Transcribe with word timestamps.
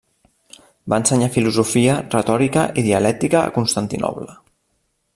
Va 0.93 0.97
ensenyar 1.01 1.27
filosofia, 1.35 1.97
retòrica 2.15 2.65
i 2.83 2.87
dialèctica 2.89 3.43
a 3.45 3.55
Constantinoble. 3.59 4.31